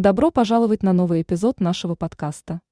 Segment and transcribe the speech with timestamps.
[0.00, 2.62] Добро пожаловать на новый эпизод нашего подкаста.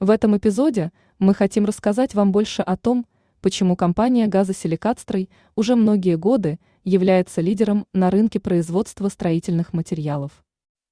[0.00, 3.06] В этом эпизоде мы хотим рассказать вам больше о том,
[3.40, 10.32] почему компания «Газосиликатстрой» уже многие годы является лидером на рынке производства строительных материалов.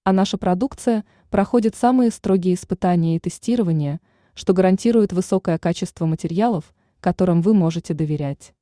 [0.04, 4.00] А наша продукция проходит самые строгие испытания и тестирования,
[4.34, 8.54] что гарантирует высокое качество материалов, которым вы можете доверять.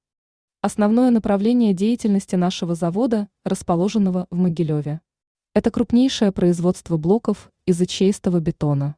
[0.62, 5.02] Основное направление деятельности нашего завода, расположенного в Могилеве.
[5.54, 8.96] Это крупнейшее производство блоков из ячеистого бетона.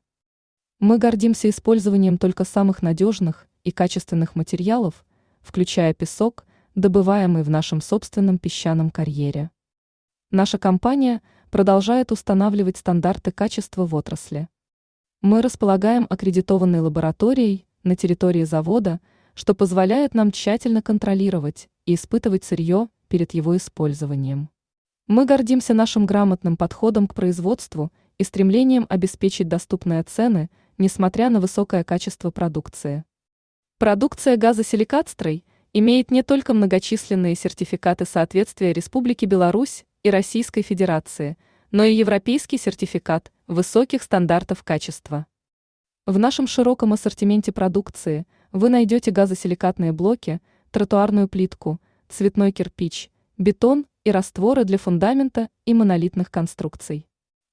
[0.80, 5.04] Мы гордимся использованием только самых надежных и качественных материалов,
[5.42, 9.50] включая песок, добываемый в нашем собственном песчаном карьере.
[10.30, 14.48] Наша компания продолжает устанавливать стандарты качества в отрасли.
[15.20, 19.02] Мы располагаем аккредитованной лабораторией на территории завода,
[19.34, 24.48] что позволяет нам тщательно контролировать и испытывать сырье перед его использованием.
[25.08, 31.84] Мы гордимся нашим грамотным подходом к производству и стремлением обеспечить доступные цены, несмотря на высокое
[31.84, 33.04] качество продукции.
[33.78, 41.38] Продукция газосиликатстрой имеет не только многочисленные сертификаты соответствия Республики Беларусь и Российской Федерации,
[41.70, 45.26] но и европейский сертификат высоких стандартов качества.
[46.04, 50.40] В нашем широком ассортименте продукции вы найдете газосиликатные блоки,
[50.72, 57.08] тротуарную плитку, цветной кирпич, бетон и растворы для фундамента и монолитных конструкций.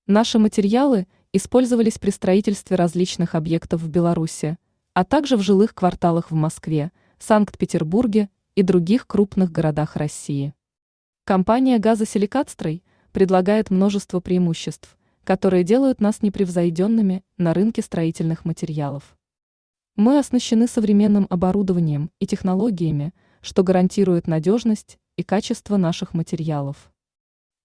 [0.05, 4.59] Наши материалы использовались при строительстве различных объектов в Беларуси,
[4.93, 10.53] а также в жилых кварталах в Москве, Санкт-Петербурге и других крупных городах России.
[11.23, 19.17] Компания «Газосиликатстрой» предлагает множество преимуществ, которые делают нас непревзойденными на рынке строительных материалов.
[19.95, 26.91] Мы оснащены современным оборудованием и технологиями, что гарантирует надежность и качество наших материалов.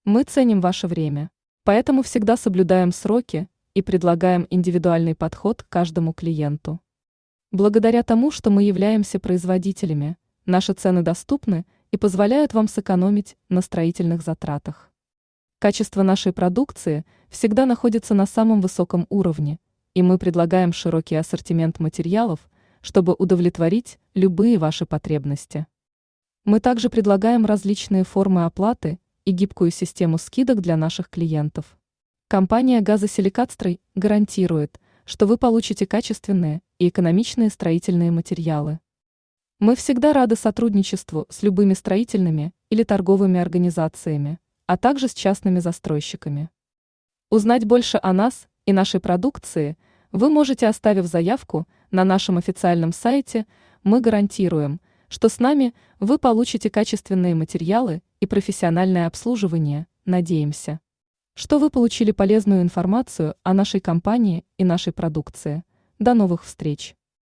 [0.05, 1.29] Мы ценим ваше время,
[1.63, 6.79] поэтому всегда соблюдаем сроки и предлагаем индивидуальный подход к каждому клиенту.
[7.51, 14.21] Благодаря тому, что мы являемся производителями, наши цены доступны и позволяют вам сэкономить на строительных
[14.21, 14.91] затратах.
[15.57, 19.59] Качество нашей продукции всегда находится на самом высоком уровне,
[19.95, 22.49] и мы предлагаем широкий ассортимент материалов,
[22.81, 25.65] чтобы удовлетворить любые ваши потребности.
[26.45, 31.77] Мы также предлагаем различные формы оплаты и гибкую систему скидок для наших клиентов.
[32.27, 38.79] Компания «Газосиликатстрой» гарантирует, что вы получите качественные и экономичные строительные материалы.
[39.59, 46.49] Мы всегда рады сотрудничеству с любыми строительными или торговыми организациями, а также с частными застройщиками.
[47.29, 49.77] Узнать больше о нас и нашей продукции
[50.11, 53.45] вы можете, оставив заявку на нашем официальном сайте
[53.83, 54.79] «Мы гарантируем»,
[55.09, 60.79] что с нами вы получите качественные материалы и профессиональное обслуживание, надеемся.
[61.33, 65.63] Что вы получили полезную информацию о нашей компании и нашей продукции.
[65.97, 66.95] До новых встреч!